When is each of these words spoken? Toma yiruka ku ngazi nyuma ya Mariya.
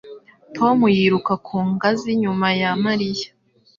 Toma 0.55 0.87
yiruka 0.97 1.33
ku 1.45 1.57
ngazi 1.71 2.09
nyuma 2.21 2.47
ya 2.61 2.71
Mariya. 2.83 3.29